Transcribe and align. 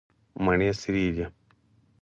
مڼې 0.43 0.69
سرې 0.81 1.07
دي. 1.15 1.25